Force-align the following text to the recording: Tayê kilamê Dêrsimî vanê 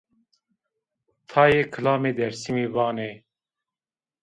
Tayê 1.29 1.61
kilamê 1.73 2.11
Dêrsimî 2.17 2.67
vanê 2.75 3.11